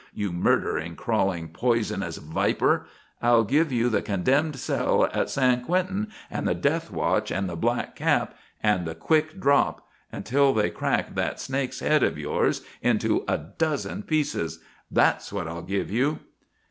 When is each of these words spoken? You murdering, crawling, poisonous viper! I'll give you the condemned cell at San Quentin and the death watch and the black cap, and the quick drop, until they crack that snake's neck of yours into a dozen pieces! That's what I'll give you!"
You 0.15 0.31
murdering, 0.31 0.95
crawling, 0.95 1.49
poisonous 1.49 2.17
viper! 2.17 2.87
I'll 3.21 3.43
give 3.43 3.71
you 3.71 3.87
the 3.87 4.01
condemned 4.01 4.55
cell 4.55 5.07
at 5.13 5.29
San 5.29 5.63
Quentin 5.63 6.07
and 6.31 6.47
the 6.47 6.55
death 6.55 6.89
watch 6.89 7.29
and 7.29 7.47
the 7.47 7.55
black 7.55 7.95
cap, 7.95 8.33
and 8.63 8.87
the 8.87 8.95
quick 8.95 9.39
drop, 9.39 9.87
until 10.11 10.55
they 10.55 10.71
crack 10.71 11.13
that 11.13 11.39
snake's 11.39 11.83
neck 11.83 12.01
of 12.01 12.17
yours 12.17 12.63
into 12.81 13.23
a 13.27 13.37
dozen 13.37 14.01
pieces! 14.01 14.59
That's 14.89 15.31
what 15.31 15.47
I'll 15.47 15.61
give 15.61 15.91
you!" 15.91 16.17